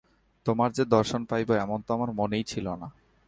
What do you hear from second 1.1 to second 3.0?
পাইব এমন তো আমার মনেই ছিল না।